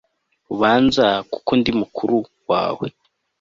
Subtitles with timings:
[0.53, 2.17] ubanza kuko ndi mukuru
[2.49, 2.87] wawe